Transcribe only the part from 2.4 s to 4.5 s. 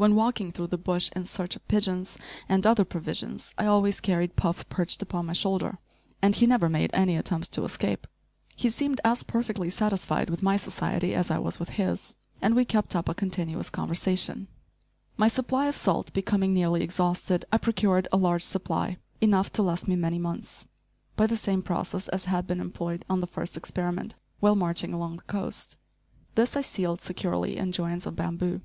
and other provisions, I always carried